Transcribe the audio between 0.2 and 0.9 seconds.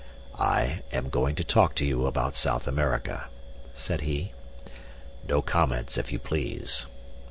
"I